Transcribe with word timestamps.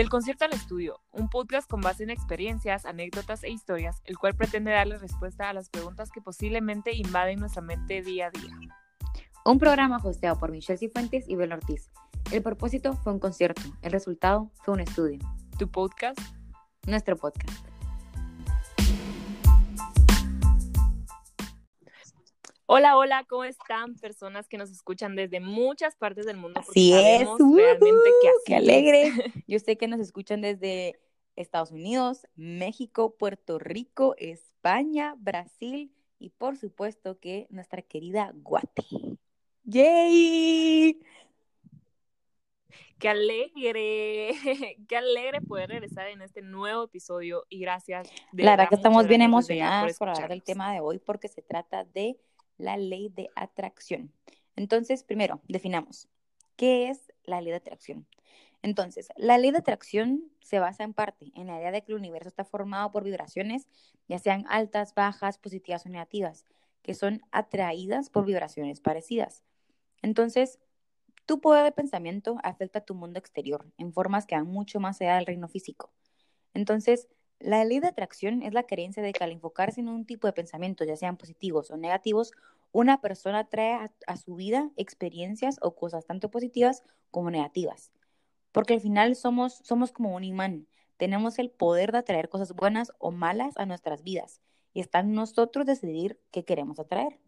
Del 0.00 0.08
concierto 0.08 0.46
al 0.46 0.54
estudio, 0.54 0.98
un 1.12 1.28
podcast 1.28 1.68
con 1.68 1.82
base 1.82 2.04
en 2.04 2.08
experiencias, 2.08 2.86
anécdotas 2.86 3.44
e 3.44 3.50
historias, 3.50 4.00
el 4.06 4.16
cual 4.16 4.34
pretende 4.34 4.70
darle 4.70 4.96
respuesta 4.96 5.50
a 5.50 5.52
las 5.52 5.68
preguntas 5.68 6.10
que 6.10 6.22
posiblemente 6.22 6.96
invaden 6.96 7.38
nuestra 7.38 7.60
mente 7.60 8.00
día 8.00 8.28
a 8.28 8.30
día. 8.30 8.56
Un 9.44 9.58
programa 9.58 9.98
hosteado 10.02 10.38
por 10.38 10.52
Michelle 10.52 10.78
Cifuentes 10.78 11.28
y 11.28 11.36
Bel 11.36 11.52
Ortiz. 11.52 11.90
El 12.32 12.42
propósito 12.42 12.94
fue 12.94 13.12
un 13.12 13.18
concierto, 13.18 13.60
el 13.82 13.92
resultado 13.92 14.50
fue 14.64 14.72
un 14.72 14.80
estudio. 14.80 15.18
Tu 15.58 15.70
podcast, 15.70 16.18
Nuestro 16.86 17.18
podcast. 17.18 17.69
Hola, 22.72 22.96
hola, 22.96 23.24
¿cómo 23.28 23.42
están? 23.42 23.96
Personas 23.96 24.46
que 24.46 24.56
nos 24.56 24.70
escuchan 24.70 25.16
desde 25.16 25.40
muchas 25.40 25.96
partes 25.96 26.24
del 26.24 26.36
mundo. 26.36 26.60
Así 26.60 26.92
es, 26.92 27.26
realmente 27.26 28.10
que 28.22 28.28
así 28.28 28.42
¡Qué 28.46 28.54
alegre! 28.54 29.12
Yo 29.48 29.58
sé 29.58 29.76
que 29.76 29.88
nos 29.88 29.98
escuchan 29.98 30.40
desde 30.40 31.00
Estados 31.34 31.72
Unidos, 31.72 32.28
México, 32.36 33.16
Puerto 33.18 33.58
Rico, 33.58 34.14
España, 34.18 35.16
Brasil 35.18 35.92
y 36.20 36.28
por 36.30 36.56
supuesto 36.56 37.18
que 37.18 37.48
nuestra 37.50 37.82
querida 37.82 38.30
Guate. 38.36 38.84
¡Yay! 39.64 41.00
Qué 43.00 43.08
alegre, 43.08 44.30
qué 44.88 44.96
alegre 44.96 45.40
poder 45.40 45.70
regresar 45.70 46.06
en 46.06 46.22
este 46.22 46.40
nuevo 46.40 46.84
episodio 46.84 47.46
y 47.48 47.58
gracias. 47.58 48.08
de 48.30 48.44
La 48.44 48.52
verdad 48.52 48.68
que 48.68 48.76
estamos 48.76 49.08
bien 49.08 49.22
emocionadas 49.22 49.98
por 49.98 50.10
hablar 50.10 50.28
del 50.28 50.44
tema 50.44 50.72
de 50.72 50.78
hoy 50.78 51.00
porque 51.00 51.26
se 51.26 51.42
trata 51.42 51.82
de 51.82 52.16
la 52.60 52.76
ley 52.76 53.08
de 53.08 53.30
atracción. 53.34 54.12
Entonces, 54.56 55.04
primero, 55.04 55.40
definamos, 55.48 56.08
¿qué 56.56 56.88
es 56.88 57.12
la 57.24 57.40
ley 57.40 57.50
de 57.50 57.56
atracción? 57.56 58.06
Entonces, 58.62 59.08
la 59.16 59.38
ley 59.38 59.50
de 59.50 59.58
atracción 59.58 60.30
se 60.40 60.58
basa 60.58 60.84
en 60.84 60.92
parte 60.92 61.32
en 61.34 61.46
la 61.46 61.58
idea 61.58 61.70
de 61.70 61.82
que 61.82 61.92
el 61.92 61.98
universo 61.98 62.28
está 62.28 62.44
formado 62.44 62.90
por 62.90 63.04
vibraciones, 63.04 63.68
ya 64.06 64.18
sean 64.18 64.44
altas, 64.48 64.94
bajas, 64.94 65.38
positivas 65.38 65.86
o 65.86 65.88
negativas, 65.88 66.44
que 66.82 66.94
son 66.94 67.22
atraídas 67.30 68.10
por 68.10 68.26
vibraciones 68.26 68.80
parecidas. 68.80 69.42
Entonces, 70.02 70.58
tu 71.26 71.40
poder 71.40 71.64
de 71.64 71.72
pensamiento 71.72 72.36
afecta 72.42 72.80
a 72.80 72.84
tu 72.84 72.94
mundo 72.94 73.18
exterior 73.18 73.66
en 73.78 73.92
formas 73.92 74.26
que 74.26 74.34
van 74.34 74.46
mucho 74.46 74.80
más 74.80 75.00
allá 75.00 75.16
del 75.16 75.26
reino 75.26 75.48
físico. 75.48 75.92
Entonces, 76.54 77.08
la 77.40 77.64
ley 77.64 77.80
de 77.80 77.88
atracción 77.88 78.42
es 78.42 78.52
la 78.52 78.64
creencia 78.64 79.02
de 79.02 79.12
que 79.12 79.24
al 79.24 79.32
enfocarse 79.32 79.80
en 79.80 79.88
un 79.88 80.04
tipo 80.04 80.26
de 80.26 80.32
pensamientos, 80.32 80.86
ya 80.86 80.96
sean 80.96 81.16
positivos 81.16 81.70
o 81.70 81.76
negativos, 81.76 82.32
una 82.72 83.00
persona 83.00 83.48
trae 83.48 83.72
a, 83.72 83.92
a 84.06 84.16
su 84.16 84.36
vida 84.36 84.70
experiencias 84.76 85.56
o 85.62 85.74
cosas 85.74 86.06
tanto 86.06 86.30
positivas 86.30 86.84
como 87.10 87.30
negativas. 87.30 87.90
Porque 88.52 88.74
al 88.74 88.80
final 88.80 89.16
somos, 89.16 89.54
somos 89.64 89.92
como 89.92 90.14
un 90.14 90.24
imán. 90.24 90.66
Tenemos 90.96 91.38
el 91.38 91.50
poder 91.50 91.92
de 91.92 91.98
atraer 91.98 92.28
cosas 92.28 92.54
buenas 92.54 92.92
o 92.98 93.10
malas 93.10 93.56
a 93.56 93.66
nuestras 93.66 94.02
vidas. 94.02 94.40
Y 94.72 94.80
está 94.80 95.00
en 95.00 95.14
nosotros 95.14 95.66
decidir 95.66 96.20
qué 96.30 96.44
queremos 96.44 96.78
atraer. 96.78 97.18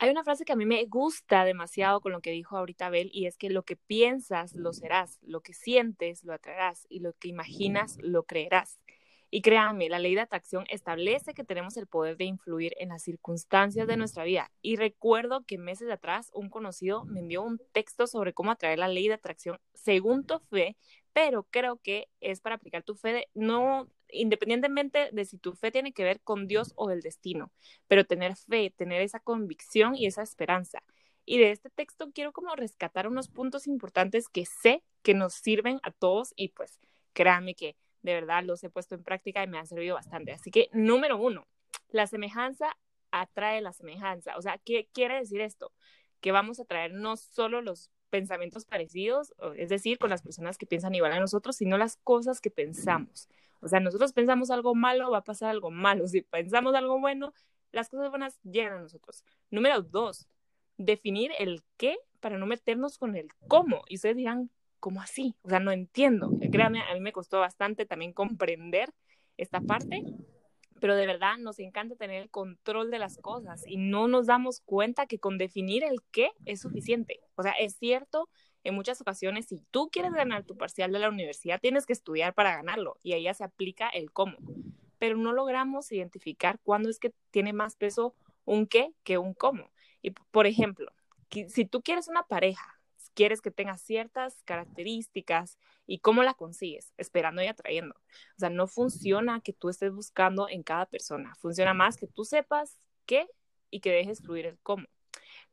Hay 0.00 0.10
una 0.10 0.22
frase 0.22 0.44
que 0.44 0.52
a 0.52 0.56
mí 0.56 0.64
me 0.64 0.84
gusta 0.84 1.44
demasiado 1.44 2.00
con 2.00 2.12
lo 2.12 2.20
que 2.20 2.30
dijo 2.30 2.56
ahorita 2.56 2.88
Bel 2.88 3.10
y 3.12 3.26
es 3.26 3.36
que 3.36 3.50
lo 3.50 3.64
que 3.64 3.74
piensas 3.74 4.54
lo 4.54 4.72
serás, 4.72 5.18
lo 5.22 5.40
que 5.40 5.52
sientes 5.54 6.22
lo 6.22 6.32
atraerás 6.32 6.86
y 6.88 7.00
lo 7.00 7.14
que 7.14 7.26
imaginas 7.26 7.96
lo 8.00 8.22
creerás. 8.22 8.78
Y 9.28 9.42
créanme, 9.42 9.88
la 9.88 9.98
ley 9.98 10.14
de 10.14 10.20
atracción 10.20 10.66
establece 10.70 11.34
que 11.34 11.42
tenemos 11.42 11.76
el 11.76 11.88
poder 11.88 12.16
de 12.16 12.24
influir 12.26 12.74
en 12.78 12.90
las 12.90 13.02
circunstancias 13.02 13.88
de 13.88 13.96
nuestra 13.96 14.22
vida. 14.22 14.52
Y 14.62 14.76
recuerdo 14.76 15.44
que 15.44 15.58
meses 15.58 15.90
atrás 15.90 16.30
un 16.32 16.48
conocido 16.48 17.04
me 17.04 17.18
envió 17.18 17.42
un 17.42 17.60
texto 17.72 18.06
sobre 18.06 18.32
cómo 18.32 18.52
atraer 18.52 18.78
la 18.78 18.88
ley 18.88 19.08
de 19.08 19.14
atracción 19.14 19.58
según 19.74 20.24
tu 20.24 20.38
fe, 20.38 20.76
pero 21.18 21.42
creo 21.50 21.78
que 21.82 22.08
es 22.20 22.40
para 22.40 22.54
aplicar 22.54 22.84
tu 22.84 22.94
fe, 22.94 23.12
de- 23.12 23.28
no 23.34 23.88
independientemente 24.08 25.10
de 25.10 25.24
si 25.24 25.36
tu 25.36 25.52
fe 25.52 25.72
tiene 25.72 25.92
que 25.92 26.04
ver 26.04 26.20
con 26.20 26.46
Dios 26.46 26.72
o 26.76 26.92
el 26.92 27.00
destino, 27.00 27.50
pero 27.88 28.04
tener 28.04 28.36
fe, 28.36 28.70
tener 28.70 29.02
esa 29.02 29.18
convicción 29.18 29.96
y 29.96 30.06
esa 30.06 30.22
esperanza. 30.22 30.80
Y 31.24 31.38
de 31.38 31.50
este 31.50 31.70
texto 31.70 32.12
quiero 32.14 32.32
como 32.32 32.54
rescatar 32.54 33.08
unos 33.08 33.28
puntos 33.28 33.66
importantes 33.66 34.28
que 34.28 34.46
sé 34.46 34.84
que 35.02 35.12
nos 35.12 35.34
sirven 35.34 35.80
a 35.82 35.90
todos 35.90 36.32
y 36.36 36.50
pues 36.50 36.78
créanme 37.14 37.56
que 37.56 37.74
de 38.02 38.14
verdad 38.14 38.44
los 38.44 38.62
he 38.62 38.70
puesto 38.70 38.94
en 38.94 39.02
práctica 39.02 39.42
y 39.42 39.48
me 39.48 39.58
han 39.58 39.66
servido 39.66 39.96
bastante. 39.96 40.30
Así 40.30 40.52
que 40.52 40.68
número 40.72 41.16
uno, 41.18 41.48
la 41.88 42.06
semejanza 42.06 42.76
atrae 43.10 43.60
la 43.60 43.72
semejanza. 43.72 44.36
O 44.36 44.42
sea, 44.42 44.58
¿qué 44.64 44.88
quiere 44.92 45.16
decir 45.16 45.40
esto? 45.40 45.72
Que 46.20 46.30
vamos 46.30 46.60
a 46.60 46.64
traer 46.64 46.92
no 46.92 47.16
solo 47.16 47.60
los 47.60 47.90
pensamientos 48.10 48.64
parecidos, 48.64 49.34
es 49.56 49.68
decir, 49.68 49.98
con 49.98 50.10
las 50.10 50.22
personas 50.22 50.58
que 50.58 50.66
piensan 50.66 50.94
igual 50.94 51.12
a 51.12 51.20
nosotros, 51.20 51.56
sino 51.56 51.78
las 51.78 51.96
cosas 51.96 52.40
que 52.40 52.50
pensamos. 52.50 53.28
O 53.60 53.68
sea, 53.68 53.80
nosotros 53.80 54.12
pensamos 54.12 54.50
algo 54.50 54.74
malo, 54.74 55.10
va 55.10 55.18
a 55.18 55.24
pasar 55.24 55.50
algo 55.50 55.70
malo. 55.70 56.06
Si 56.06 56.22
pensamos 56.22 56.74
algo 56.74 57.00
bueno, 57.00 57.32
las 57.72 57.88
cosas 57.88 58.10
buenas 58.10 58.38
llegan 58.42 58.74
a 58.74 58.80
nosotros. 58.80 59.24
Número 59.50 59.82
dos, 59.82 60.28
definir 60.76 61.32
el 61.38 61.62
qué 61.76 61.96
para 62.20 62.38
no 62.38 62.46
meternos 62.46 62.98
con 62.98 63.16
el 63.16 63.28
cómo. 63.48 63.82
Y 63.88 63.96
ustedes 63.96 64.16
dirán, 64.16 64.50
¿cómo 64.80 65.00
así? 65.00 65.34
O 65.42 65.48
sea, 65.48 65.60
no 65.60 65.72
entiendo. 65.72 66.30
Créanme, 66.52 66.82
a 66.82 66.94
mí 66.94 67.00
me 67.00 67.12
costó 67.12 67.40
bastante 67.40 67.86
también 67.86 68.12
comprender 68.12 68.92
esta 69.36 69.60
parte, 69.60 70.04
pero 70.80 70.96
de 70.96 71.06
verdad 71.06 71.36
nos 71.38 71.58
encanta 71.58 71.96
tener 71.96 72.22
el 72.22 72.30
control 72.30 72.90
de 72.90 72.98
las 72.98 73.18
cosas 73.18 73.64
y 73.66 73.76
no 73.76 74.08
nos 74.08 74.26
damos 74.26 74.60
cuenta 74.60 75.06
que 75.06 75.18
con 75.18 75.38
definir 75.38 75.84
el 75.84 76.00
qué 76.10 76.30
es 76.44 76.60
suficiente. 76.60 77.20
O 77.34 77.42
sea, 77.42 77.52
es 77.52 77.76
cierto, 77.76 78.28
en 78.64 78.74
muchas 78.74 79.00
ocasiones, 79.00 79.46
si 79.46 79.60
tú 79.70 79.88
quieres 79.90 80.12
ganar 80.12 80.44
tu 80.44 80.56
parcial 80.56 80.92
de 80.92 80.98
la 80.98 81.08
universidad, 81.08 81.60
tienes 81.60 81.86
que 81.86 81.92
estudiar 81.92 82.34
para 82.34 82.56
ganarlo 82.56 82.98
y 83.02 83.12
ahí 83.12 83.24
ya 83.24 83.34
se 83.34 83.44
aplica 83.44 83.88
el 83.88 84.12
cómo. 84.12 84.36
Pero 84.98 85.16
no 85.16 85.32
logramos 85.32 85.92
identificar 85.92 86.58
cuándo 86.62 86.88
es 86.88 86.98
que 86.98 87.12
tiene 87.30 87.52
más 87.52 87.76
peso 87.76 88.14
un 88.44 88.66
qué 88.66 88.92
que 89.04 89.18
un 89.18 89.34
cómo. 89.34 89.70
Y 90.02 90.10
por 90.10 90.46
ejemplo, 90.46 90.90
si 91.30 91.64
tú 91.64 91.82
quieres 91.82 92.08
una 92.08 92.24
pareja, 92.24 92.77
quieres 93.18 93.40
que 93.40 93.50
tenga 93.50 93.76
ciertas 93.76 94.44
características 94.44 95.58
y 95.88 95.98
cómo 95.98 96.22
la 96.22 96.34
consigues, 96.34 96.92
esperando 96.98 97.42
y 97.42 97.48
atrayendo. 97.48 97.96
O 97.96 98.38
sea, 98.38 98.48
no 98.48 98.68
funciona 98.68 99.40
que 99.40 99.52
tú 99.52 99.70
estés 99.70 99.92
buscando 99.92 100.48
en 100.48 100.62
cada 100.62 100.86
persona, 100.86 101.34
funciona 101.34 101.74
más 101.74 101.96
que 101.96 102.06
tú 102.06 102.24
sepas 102.24 102.78
qué 103.06 103.26
y 103.70 103.80
que 103.80 103.90
dejes 103.90 104.22
fluir 104.22 104.46
el 104.46 104.60
cómo. 104.60 104.86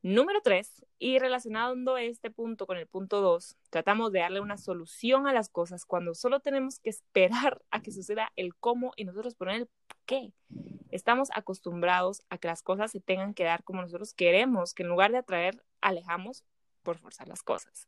Número 0.04 0.42
tres, 0.44 0.86
y 1.00 1.18
relacionando 1.18 1.98
este 1.98 2.30
punto 2.30 2.68
con 2.68 2.78
el 2.78 2.86
punto 2.86 3.20
dos, 3.20 3.58
tratamos 3.72 4.12
de 4.12 4.20
darle 4.20 4.42
una 4.42 4.58
solución 4.58 5.26
a 5.26 5.34
las 5.34 5.50
cosas 5.50 5.86
cuando 5.86 6.14
solo 6.14 6.42
tenemos 6.42 6.78
que 6.78 6.92
esperar 6.92 7.64
a 7.72 7.82
que 7.82 7.92
suceda 7.92 8.32
el 8.36 8.54
cómo 8.54 8.94
y 8.96 9.06
nosotros 9.06 9.34
poner 9.34 9.56
el 9.56 9.70
qué. 10.06 10.32
Estamos 10.92 11.30
acostumbrados 11.34 12.22
a 12.30 12.38
que 12.38 12.48
las 12.48 12.62
cosas 12.62 12.92
se 12.92 13.00
tengan 13.00 13.34
que 13.34 13.44
dar 13.44 13.64
como 13.64 13.82
nosotros 13.82 14.14
queremos, 14.14 14.76
que 14.76 14.84
en 14.84 14.90
lugar 14.90 15.12
de 15.12 15.18
atraer, 15.18 15.64
alejamos 15.82 16.44
por 16.86 16.98
forzar 16.98 17.28
las 17.28 17.44
cosas. 17.44 17.86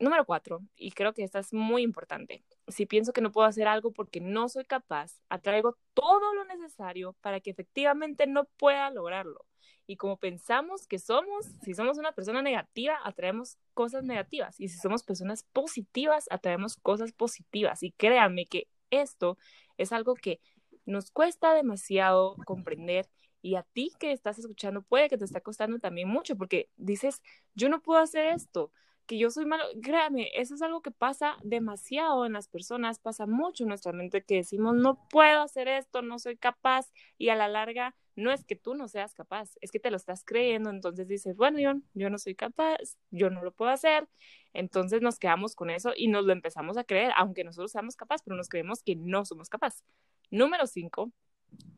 Número 0.00 0.24
cuatro, 0.24 0.60
y 0.76 0.92
creo 0.92 1.12
que 1.12 1.24
esta 1.24 1.40
es 1.40 1.52
muy 1.52 1.82
importante. 1.82 2.44
Si 2.68 2.86
pienso 2.86 3.12
que 3.12 3.20
no 3.20 3.32
puedo 3.32 3.48
hacer 3.48 3.66
algo 3.66 3.92
porque 3.92 4.20
no 4.20 4.48
soy 4.48 4.64
capaz, 4.64 5.20
atraigo 5.28 5.76
todo 5.92 6.34
lo 6.34 6.44
necesario 6.44 7.16
para 7.20 7.40
que 7.40 7.50
efectivamente 7.50 8.26
no 8.28 8.44
pueda 8.56 8.90
lograrlo. 8.90 9.44
Y 9.88 9.96
como 9.96 10.16
pensamos 10.18 10.86
que 10.86 10.98
somos, 10.98 11.46
si 11.62 11.74
somos 11.74 11.98
una 11.98 12.12
persona 12.12 12.42
negativa, 12.42 12.98
atraemos 13.02 13.56
cosas 13.74 14.04
negativas. 14.04 14.60
Y 14.60 14.68
si 14.68 14.78
somos 14.78 15.02
personas 15.02 15.44
positivas, 15.52 16.26
atraemos 16.30 16.76
cosas 16.76 17.12
positivas. 17.12 17.82
Y 17.82 17.92
créanme 17.92 18.46
que 18.46 18.68
esto 18.90 19.36
es 19.78 19.92
algo 19.92 20.14
que 20.14 20.40
nos 20.84 21.10
cuesta 21.10 21.54
demasiado 21.54 22.36
comprender. 22.44 23.08
Y 23.42 23.54
a 23.54 23.62
ti 23.62 23.92
que 23.98 24.12
estás 24.12 24.38
escuchando 24.38 24.82
puede 24.82 25.08
que 25.08 25.18
te 25.18 25.24
está 25.24 25.40
costando 25.40 25.78
también 25.78 26.08
mucho 26.08 26.36
porque 26.36 26.70
dices, 26.76 27.22
yo 27.54 27.68
no 27.68 27.80
puedo 27.80 28.00
hacer 28.00 28.26
esto, 28.26 28.72
que 29.08 29.18
yo 29.18 29.30
soy 29.30 29.46
malo. 29.46 29.64
Créame, 29.82 30.30
eso 30.34 30.54
es 30.54 30.62
algo 30.62 30.82
que 30.82 30.90
pasa 30.90 31.36
demasiado 31.42 32.26
en 32.26 32.34
las 32.34 32.46
personas, 32.46 32.98
pasa 33.00 33.26
mucho 33.26 33.64
en 33.64 33.70
nuestra 33.70 33.92
mente 33.92 34.22
que 34.22 34.36
decimos, 34.36 34.76
no 34.76 35.08
puedo 35.08 35.40
hacer 35.40 35.66
esto, 35.66 36.02
no 36.02 36.18
soy 36.18 36.36
capaz. 36.36 36.92
Y 37.16 37.30
a 37.30 37.34
la 37.34 37.48
larga, 37.48 37.96
no 38.16 38.30
es 38.32 38.44
que 38.44 38.54
tú 38.54 38.74
no 38.74 38.86
seas 38.86 39.14
capaz, 39.14 39.56
es 39.60 39.70
que 39.70 39.80
te 39.80 39.90
lo 39.90 39.96
estás 39.96 40.24
creyendo. 40.24 40.70
Entonces 40.70 41.08
dices, 41.08 41.36
bueno, 41.36 41.58
yo, 41.58 41.72
yo 41.94 42.10
no 42.10 42.18
soy 42.18 42.34
capaz, 42.34 42.98
yo 43.10 43.30
no 43.30 43.42
lo 43.42 43.50
puedo 43.52 43.70
hacer. 43.70 44.08
Entonces 44.52 45.00
nos 45.00 45.18
quedamos 45.18 45.54
con 45.54 45.70
eso 45.70 45.92
y 45.96 46.08
nos 46.08 46.24
lo 46.24 46.32
empezamos 46.32 46.76
a 46.76 46.84
creer, 46.84 47.12
aunque 47.16 47.44
nosotros 47.44 47.72
seamos 47.72 47.96
capaces, 47.96 48.22
pero 48.24 48.36
nos 48.36 48.48
creemos 48.48 48.82
que 48.82 48.94
no 48.94 49.24
somos 49.24 49.48
capaces. 49.48 49.84
Número 50.30 50.66
cinco, 50.66 51.12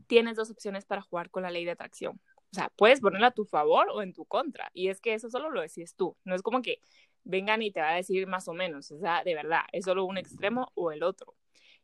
tienes 0.07 0.37
dos 0.37 0.51
opciones 0.51 0.85
para 0.85 1.03
jugar 1.03 1.31
con 1.31 1.43
la 1.43 1.51
ley 1.51 1.65
de 1.65 1.73
atracción. 1.73 2.21
O 2.53 2.55
sea, 2.55 2.71
puedes 2.77 3.01
ponerla 3.01 3.29
a 3.29 3.31
tu 3.31 3.45
favor 3.45 3.89
o 3.93 4.03
en 4.03 4.13
tu 4.13 4.25
contra. 4.25 4.71
Y 4.75 4.89
es 4.89 5.01
que 5.01 5.15
eso 5.15 5.31
solo 5.31 5.51
lo 5.51 5.61
decides 5.61 5.95
tú. 5.95 6.17
No 6.25 6.35
es 6.35 6.43
como 6.43 6.63
que 6.63 6.81
vengan 7.23 7.63
y 7.63 7.71
te 7.71 7.81
va 7.81 7.91
a 7.91 7.95
decir 7.95 8.27
más 8.27 8.49
o 8.49 8.53
menos. 8.55 8.91
O 8.91 8.99
sea, 8.99 9.23
de 9.25 9.35
verdad, 9.35 9.61
es 9.73 9.85
solo 9.85 10.05
un 10.05 10.19
extremo 10.19 10.73
o 10.75 10.91
el 10.91 11.03
otro. 11.03 11.37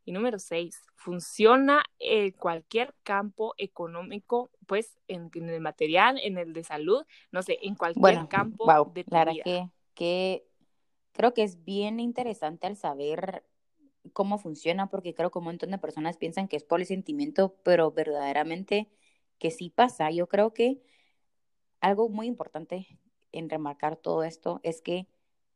Y 0.04 0.12
número 0.12 0.38
seis, 0.38 0.82
funciona 0.94 1.84
en 1.98 2.30
cualquier 2.32 2.94
campo 3.02 3.54
económico, 3.58 4.50
pues 4.66 4.96
en, 5.08 5.30
en 5.34 5.48
el 5.48 5.60
material, 5.60 6.18
en 6.22 6.38
el 6.38 6.52
de 6.52 6.62
salud, 6.62 7.04
no 7.32 7.42
sé, 7.42 7.58
en 7.62 7.74
cualquier 7.74 8.02
Bueno, 8.02 8.28
campo 8.28 8.66
wow, 8.66 8.92
de 8.92 9.04
tu 9.04 9.10
vida. 9.24 9.42
que, 9.44 9.68
que 9.94 10.46
creo 11.12 11.34
que 11.34 11.42
es 11.42 11.64
bien 11.64 11.98
interesante 11.98 12.66
al 12.68 12.76
saber 12.76 13.44
cómo 14.12 14.38
funciona, 14.38 14.88
porque 14.88 15.14
creo 15.14 15.30
que 15.30 15.38
un 15.38 15.44
montón 15.46 15.70
de 15.70 15.78
personas 15.78 16.16
piensan 16.16 16.48
que 16.48 16.56
es 16.56 16.64
por 16.64 16.80
el 16.80 16.86
sentimiento, 16.86 17.56
pero 17.62 17.92
verdaderamente 17.92 18.88
que 19.38 19.50
sí 19.50 19.70
pasa. 19.70 20.10
Yo 20.10 20.28
creo 20.28 20.52
que 20.54 20.82
algo 21.80 22.08
muy 22.08 22.26
importante 22.26 22.98
en 23.32 23.50
remarcar 23.50 23.96
todo 23.96 24.22
esto 24.24 24.60
es 24.62 24.82
que 24.82 25.08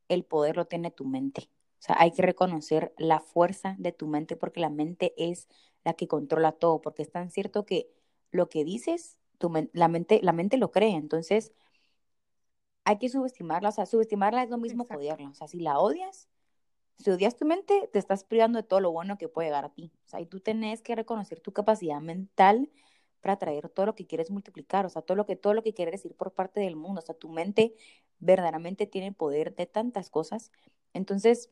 el 0.08 0.24
poder 0.24 0.56
lo 0.56 0.66
tiene 0.66 0.90
tu 0.90 1.04
mente. 1.04 1.50
O 1.80 1.82
sea, 1.82 1.96
hay 1.98 2.12
que 2.12 2.22
reconocer 2.22 2.94
la 2.98 3.20
fuerza 3.20 3.76
de 3.78 3.92
tu 3.92 4.06
mente 4.06 4.36
porque 4.36 4.60
la 4.60 4.70
mente 4.70 5.14
es 5.16 5.48
la 5.84 5.94
que 5.94 6.08
controla 6.08 6.52
todo, 6.52 6.80
porque 6.82 7.02
es 7.02 7.10
tan 7.10 7.30
cierto 7.30 7.64
que 7.66 7.90
lo 8.32 8.48
que 8.48 8.64
dices, 8.64 9.16
tu 9.38 9.50
la, 9.72 9.88
mente, 9.88 10.20
la 10.22 10.32
mente 10.32 10.58
lo 10.58 10.70
cree. 10.70 10.94
Entonces, 10.94 11.52
hay 12.84 12.98
que 12.98 13.08
subestimarla. 13.08 13.68
O 13.70 13.72
sea, 13.72 13.86
subestimarla 13.86 14.42
es 14.42 14.50
lo 14.50 14.58
mismo 14.58 14.86
que 14.86 14.96
odiarla. 14.96 15.30
O 15.30 15.34
sea, 15.34 15.48
si 15.48 15.60
la 15.60 15.78
odias, 15.78 16.28
si 17.00 17.10
odias 17.10 17.36
tu 17.36 17.46
mente, 17.46 17.88
te 17.92 17.98
estás 17.98 18.24
privando 18.24 18.58
de 18.58 18.62
todo 18.62 18.80
lo 18.80 18.92
bueno 18.92 19.16
que 19.16 19.28
puede 19.28 19.48
llegar 19.48 19.64
a 19.64 19.70
ti. 19.72 19.90
O 20.04 20.08
sea, 20.08 20.20
y 20.20 20.26
tú 20.26 20.40
tenés 20.40 20.82
que 20.82 20.94
reconocer 20.94 21.40
tu 21.40 21.52
capacidad 21.52 22.00
mental 22.00 22.70
para 23.20 23.34
atraer 23.34 23.68
todo 23.70 23.86
lo 23.86 23.94
que 23.94 24.06
quieres 24.06 24.30
multiplicar, 24.30 24.86
o 24.86 24.88
sea, 24.90 25.02
todo 25.02 25.16
lo 25.16 25.26
que, 25.26 25.36
todo 25.36 25.54
lo 25.54 25.62
que 25.62 25.72
quieres 25.74 25.92
decir 25.92 26.14
por 26.14 26.32
parte 26.32 26.60
del 26.60 26.76
mundo, 26.76 27.00
o 27.00 27.02
sea, 27.04 27.14
tu 27.14 27.28
mente 27.28 27.74
verdaderamente 28.18 28.86
tiene 28.86 29.12
poder 29.12 29.54
de 29.54 29.66
tantas 29.66 30.10
cosas. 30.10 30.52
Entonces, 30.92 31.50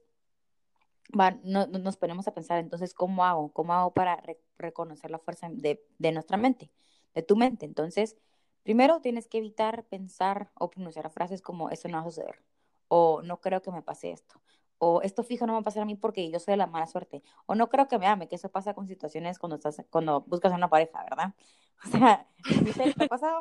va, 1.19 1.39
no, 1.43 1.67
nos 1.67 1.97
ponemos 1.97 2.29
a 2.29 2.35
pensar, 2.35 2.59
entonces, 2.59 2.95
¿cómo 2.95 3.25
hago? 3.25 3.53
¿Cómo 3.53 3.73
hago 3.73 3.93
para 3.93 4.23
reconocer 4.59 5.11
la 5.11 5.19
fuerza 5.19 5.49
de, 5.51 5.83
de 5.99 6.13
nuestra 6.13 6.37
mente, 6.37 6.71
de 7.15 7.23
tu 7.23 7.37
mente? 7.37 7.65
Entonces, 7.65 8.17
primero 8.63 9.01
tienes 9.01 9.29
que 9.29 9.39
evitar 9.39 9.85
pensar 9.85 10.51
o 10.55 10.71
pronunciar 10.71 11.11
frases 11.11 11.41
como, 11.43 11.71
eso 11.71 11.89
no 11.89 11.99
va 11.99 12.03
a 12.03 12.05
suceder, 12.05 12.43
o 12.89 13.23
no 13.23 13.41
creo 13.41 13.63
que 13.63 13.71
me 13.71 13.83
pase 13.83 14.11
esto, 14.11 14.41
o 14.79 15.03
esto 15.03 15.23
fijo 15.25 15.47
no 15.47 15.53
me 15.53 15.59
va 15.59 15.61
a 15.61 15.65
pasar 15.65 15.83
a 15.83 15.87
mí 15.87 15.97
porque 15.97 16.31
yo 16.31 16.39
soy 16.41 16.53
de 16.53 16.59
la 16.59 16.67
mala 16.67 16.87
suerte, 16.87 17.23
o 17.47 17.55
no 17.55 17.69
creo 17.69 17.89
que 17.89 17.99
me 17.99 18.07
ame, 18.07 18.29
que 18.29 18.37
eso 18.37 18.51
pasa 18.51 18.75
con 18.75 18.87
situaciones 18.89 19.39
cuando 19.39 19.57
estás, 19.57 19.83
cuando 19.91 20.23
buscas 20.23 20.53
a 20.53 20.57
una 20.57 20.69
pareja, 20.71 21.03
¿verdad? 21.05 21.35
O 21.85 21.89
sea, 21.89 22.27
Michelle, 22.61 22.93
¿te 22.95 23.05
ha 23.05 23.07
pasado? 23.07 23.41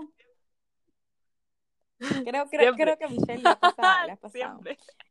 Creo, 2.24 2.48
creo, 2.52 2.76
creo 2.76 2.98
que 2.98 3.06
a 3.06 3.10
Michelle 3.10 3.44
le 3.44 3.50
ha 3.50 3.60
pasado, 3.60 4.06
le 4.06 4.12
ha 4.12 4.16
pasado. 4.18 4.62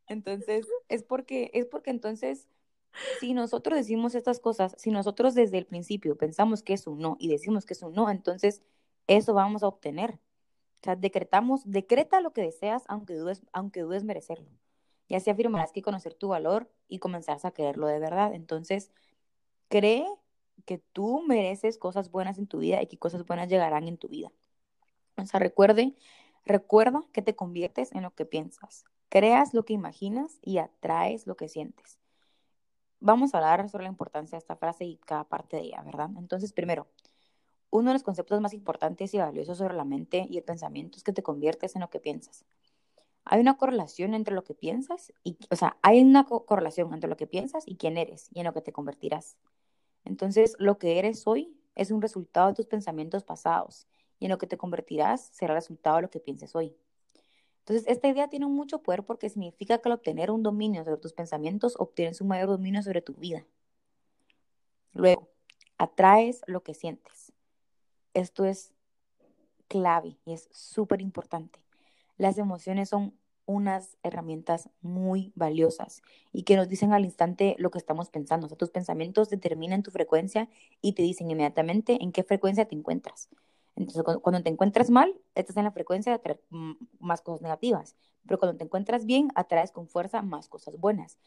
Entonces, 0.07 0.67
es 0.87 1.03
porque, 1.03 1.51
es 1.53 1.65
porque 1.65 1.89
entonces, 1.91 2.47
si 3.19 3.33
nosotros 3.33 3.77
decimos 3.77 4.15
estas 4.15 4.39
cosas, 4.39 4.75
si 4.77 4.91
nosotros 4.91 5.35
desde 5.35 5.57
el 5.57 5.65
principio 5.65 6.17
pensamos 6.17 6.63
que 6.63 6.73
es 6.73 6.87
un 6.87 6.99
no 6.99 7.17
y 7.19 7.29
decimos 7.29 7.65
que 7.65 7.73
es 7.73 7.81
un 7.83 7.93
no, 7.93 8.09
entonces 8.09 8.63
eso 9.07 9.33
vamos 9.33 9.63
a 9.63 9.67
obtener. 9.67 10.19
O 10.81 10.83
sea, 10.83 10.95
decretamos, 10.95 11.69
decreta 11.69 12.21
lo 12.21 12.33
que 12.33 12.41
deseas 12.41 12.83
aunque 12.87 13.15
dudes, 13.15 13.43
aunque 13.51 13.81
dudes 13.81 14.03
merecerlo. 14.03 14.49
Y 15.07 15.15
así 15.15 15.29
afirmarás 15.29 15.71
que 15.71 15.81
conocer 15.81 16.13
tu 16.13 16.29
valor 16.29 16.69
y 16.87 16.99
comenzarás 16.99 17.45
a 17.45 17.51
creerlo 17.51 17.87
de 17.87 17.99
verdad. 17.99 18.33
Entonces, 18.33 18.91
cree 19.69 20.05
que 20.65 20.79
tú 20.79 21.23
mereces 21.25 21.77
cosas 21.77 22.11
buenas 22.11 22.37
en 22.37 22.47
tu 22.47 22.59
vida 22.59 22.81
y 22.81 22.87
que 22.87 22.97
cosas 22.97 23.25
buenas 23.25 23.47
llegarán 23.47 23.87
en 23.87 23.97
tu 23.97 24.09
vida. 24.09 24.31
O 25.17 25.25
sea, 25.25 25.39
recuerde, 25.39 25.95
recuerda 26.45 27.03
que 27.13 27.21
te 27.21 27.35
conviertes 27.35 27.91
en 27.93 28.03
lo 28.03 28.13
que 28.13 28.25
piensas. 28.25 28.83
Creas 29.09 29.53
lo 29.53 29.63
que 29.63 29.73
imaginas 29.73 30.39
y 30.41 30.57
atraes 30.57 31.25
lo 31.25 31.37
que 31.37 31.47
sientes. 31.47 31.99
Vamos 32.99 33.33
a 33.33 33.37
hablar 33.37 33.69
sobre 33.69 33.83
la 33.83 33.89
importancia 33.89 34.35
de 34.35 34.39
esta 34.39 34.55
frase 34.55 34.85
y 34.85 34.97
cada 34.97 35.23
parte 35.23 35.57
de 35.57 35.63
ella, 35.63 35.81
¿verdad? 35.83 36.09
Entonces, 36.17 36.51
primero, 36.51 36.87
uno 37.69 37.89
de 37.89 37.93
los 37.93 38.03
conceptos 38.03 38.41
más 38.41 38.53
importantes 38.53 39.13
y 39.13 39.17
valiosos 39.19 39.57
sobre 39.59 39.75
la 39.75 39.85
mente 39.85 40.27
y 40.29 40.37
el 40.37 40.43
pensamiento 40.43 40.97
es 40.97 41.03
que 41.03 41.13
te 41.13 41.23
conviertes 41.23 41.75
en 41.75 41.81
lo 41.81 41.89
que 41.89 41.99
piensas 41.99 42.45
hay 43.29 43.39
una 43.39 43.57
correlación 43.57 44.13
entre 44.13 44.33
lo 44.33 44.43
que 44.43 44.53
piensas 44.53 45.13
y, 45.23 45.37
o 45.49 45.55
sea, 45.55 45.77
hay 45.81 46.01
una 46.01 46.25
correlación 46.25 46.93
entre 46.93 47.09
lo 47.09 47.17
que 47.17 47.27
piensas 47.27 47.63
y 47.67 47.75
quién 47.75 47.97
eres 47.97 48.29
y 48.33 48.39
en 48.39 48.45
lo 48.45 48.53
que 48.53 48.61
te 48.61 48.71
convertirás. 48.71 49.37
Entonces, 50.05 50.55
lo 50.59 50.77
que 50.77 50.99
eres 50.99 51.27
hoy 51.27 51.53
es 51.75 51.91
un 51.91 52.01
resultado 52.01 52.47
de 52.47 52.53
tus 52.55 52.65
pensamientos 52.65 53.23
pasados 53.23 53.87
y 54.19 54.25
en 54.25 54.31
lo 54.31 54.37
que 54.37 54.47
te 54.47 54.57
convertirás 54.57 55.29
será 55.33 55.53
el 55.53 55.57
resultado 55.57 55.97
de 55.97 56.03
lo 56.03 56.09
que 56.09 56.19
pienses 56.19 56.55
hoy. 56.55 56.75
Entonces, 57.59 57.85
esta 57.87 58.07
idea 58.07 58.29
tiene 58.29 58.45
mucho 58.47 58.81
poder 58.81 59.03
porque 59.03 59.29
significa 59.29 59.77
que 59.79 59.89
al 59.89 59.95
obtener 59.95 60.31
un 60.31 60.41
dominio 60.41 60.83
sobre 60.85 60.97
tus 60.97 61.13
pensamientos, 61.13 61.75
obtienes 61.77 62.21
un 62.21 62.29
mayor 62.29 62.47
dominio 62.47 62.81
sobre 62.81 63.01
tu 63.01 63.13
vida. 63.13 63.45
Luego, 64.93 65.27
atraes 65.77 66.41
lo 66.47 66.63
que 66.63 66.73
sientes. 66.73 67.33
Esto 68.13 68.45
es 68.45 68.73
clave 69.67 70.17
y 70.25 70.31
es 70.31 70.47
súper 70.51 71.01
importante. 71.01 71.59
Las 72.17 72.37
emociones 72.37 72.89
son 72.89 73.13
unas 73.45 73.97
herramientas 74.03 74.69
muy 74.81 75.31
valiosas 75.35 76.01
y 76.33 76.43
que 76.43 76.57
nos 76.57 76.67
dicen 76.67 76.91
al 76.91 77.05
instante 77.05 77.55
lo 77.57 77.71
que 77.71 77.77
estamos 77.77 78.09
pensando. 78.09 78.47
O 78.47 78.55
tus 78.55 78.69
pensamientos 78.69 79.29
determinan 79.29 79.83
tu 79.83 79.91
frecuencia 79.91 80.49
y 80.81 80.93
te 80.93 81.01
dicen 81.01 81.31
inmediatamente 81.31 81.97
en 82.01 82.11
qué 82.11 82.23
frecuencia 82.23 82.67
te 82.67 82.75
encuentras. 82.75 83.29
Entonces, 83.77 84.03
cuando 84.21 84.41
te 84.43 84.49
encuentras 84.49 84.89
mal, 84.89 85.15
estás 85.35 85.55
en 85.55 85.63
la 85.63 85.71
frecuencia 85.71 86.11
de 86.11 86.15
atraer 86.15 86.41
más 86.99 87.21
cosas 87.21 87.41
negativas, 87.41 87.95
pero 88.25 88.39
cuando 88.39 88.57
te 88.57 88.63
encuentras 88.63 89.05
bien, 89.05 89.29
atraes 89.35 89.71
con 89.71 89.87
fuerza 89.87 90.21
más 90.23 90.49
cosas 90.49 90.77
buenas. 90.77 91.19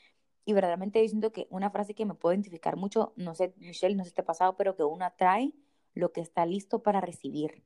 Y 0.45 0.53
verdaderamente 0.53 1.01
diciendo 1.01 1.33
que 1.33 1.47
una 1.51 1.71
frase 1.71 1.95
que 1.95 2.05
me 2.05 2.15
puedo 2.15 2.35
identificar 2.35 2.77
mucho, 2.77 3.13
no 3.17 3.35
sé, 3.35 3.55
Michelle, 3.59 3.95
no 3.95 4.03
sé 4.03 4.11
si 4.11 4.17
te 4.17 4.23
ha 4.23 4.25
pasado, 4.25 4.57
pero 4.57 4.75
que 4.75 4.83
uno 4.83 5.05
atrae 5.05 5.55
lo 5.95 6.13
que 6.13 6.21
está 6.21 6.45
listo 6.45 6.83
para 6.83 7.01
recibir. 7.01 7.63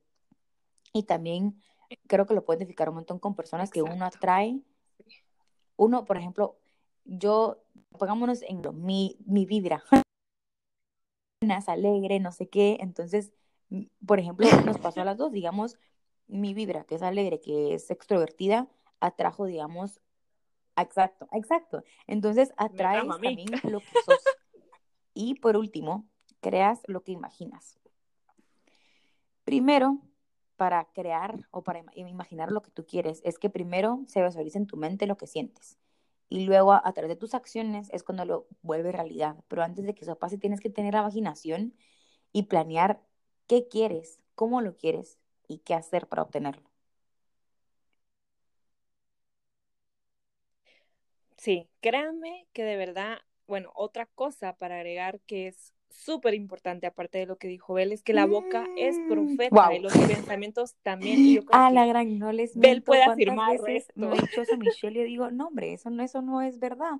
Y 0.93 1.03
también 1.03 1.59
creo 2.07 2.25
que 2.25 2.33
lo 2.33 2.43
puedo 2.43 2.57
identificar 2.57 2.89
un 2.89 2.95
montón 2.95 3.19
con 3.19 3.35
personas 3.35 3.71
que 3.71 3.81
uno 3.81 4.05
atrae. 4.05 4.59
Uno, 5.77 6.05
por 6.05 6.17
ejemplo, 6.17 6.57
yo, 7.03 7.57
pongámonos 7.97 8.41
en 8.41 8.61
lo, 8.61 8.73
mi, 8.73 9.17
mi 9.25 9.45
vibra, 9.45 9.83
alegre, 11.67 12.19
no 12.19 12.31
sé 12.31 12.47
qué, 12.49 12.77
entonces, 12.79 13.31
por 14.05 14.19
ejemplo, 14.19 14.47
nos 14.65 14.79
pasó 14.79 15.01
a 15.01 15.05
las 15.05 15.17
dos, 15.17 15.31
digamos, 15.31 15.77
mi 16.27 16.53
vibra, 16.53 16.83
que 16.85 16.95
es 16.95 17.01
alegre, 17.01 17.39
que 17.39 17.75
es 17.75 17.91
extrovertida, 17.91 18.67
atrajo, 18.99 19.45
digamos, 19.45 20.01
exacto, 20.75 21.27
exacto. 21.31 21.83
Entonces, 22.07 22.51
atraes 22.57 23.07
también 23.07 23.37
lo 23.63 23.79
que 23.79 24.01
sos. 24.05 24.23
Y 25.13 25.35
por 25.35 25.55
último, 25.55 26.07
creas 26.41 26.81
lo 26.87 27.03
que 27.03 27.11
imaginas. 27.11 27.77
Primero, 29.43 29.99
para 30.57 30.85
crear 30.93 31.47
o 31.51 31.63
para 31.63 31.83
imaginar 31.95 32.51
lo 32.51 32.61
que 32.61 32.71
tú 32.71 32.85
quieres 32.85 33.21
es 33.23 33.39
que 33.39 33.49
primero 33.49 34.03
se 34.07 34.23
visualiza 34.23 34.57
en 34.59 34.67
tu 34.67 34.77
mente 34.77 35.07
lo 35.07 35.17
que 35.17 35.27
sientes 35.27 35.77
y 36.29 36.45
luego 36.45 36.73
a, 36.73 36.91
través 36.93 37.09
de 37.09 37.15
tus 37.15 37.33
acciones 37.33 37.89
es 37.91 38.03
cuando 38.03 38.25
lo 38.25 38.47
vuelve 38.61 38.91
realidad. 38.91 39.35
Pero 39.47 39.63
antes 39.63 39.85
de 39.85 39.93
que 39.93 40.03
eso 40.03 40.17
pase 40.17 40.37
tienes 40.37 40.59
que 40.59 40.69
tener 40.69 40.93
la 40.93 41.01
imaginación 41.01 41.75
y 42.31 42.43
planear 42.43 43.01
qué 43.47 43.67
quieres, 43.67 44.19
cómo 44.33 44.61
lo 44.61 44.75
quieres 44.75 45.19
y 45.47 45.59
qué 45.59 45.75
hacer 45.75 46.07
para 46.07 46.23
obtenerlo. 46.23 46.69
Sí, 51.37 51.69
créanme 51.81 52.47
que 52.53 52.63
de 52.63 52.77
verdad, 52.77 53.19
bueno, 53.45 53.71
otra 53.75 54.07
cosa 54.07 54.57
para 54.57 54.75
agregar 54.77 55.19
que 55.21 55.47
es 55.47 55.73
súper 55.95 56.33
importante, 56.33 56.85
aparte 56.85 57.17
de 57.17 57.25
lo 57.25 57.37
que 57.37 57.47
dijo 57.47 57.73
Bel, 57.73 57.91
es 57.91 58.03
que 58.03 58.13
la 58.13 58.25
boca 58.25 58.67
es 58.77 58.97
mm, 58.97 59.07
profeta 59.09 59.73
y 59.73 59.79
los 59.79 59.93
pensamientos 59.97 60.75
también. 60.83 61.19
Y 61.19 61.39
ah, 61.51 61.71
la 61.71 61.85
gran, 61.85 62.19
no 62.19 62.31
les 62.31 62.55
Bel 62.55 62.83
puede 62.83 63.03
afirmar 63.03 63.59
veces 63.61 63.87
esto. 63.89 64.09
Me 64.09 64.15
he 64.15 64.21
dicho 64.21 64.41
eso 64.41 64.53
a 64.53 64.57
Michelle 64.57 64.99
y 64.99 65.01
yo 65.01 65.05
digo, 65.05 65.31
no, 65.31 65.47
hombre, 65.47 65.73
eso 65.73 65.89
no, 65.89 66.03
eso 66.03 66.21
no 66.21 66.41
es 66.41 66.59
verdad. 66.59 66.99